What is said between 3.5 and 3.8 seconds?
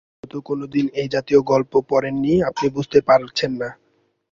না।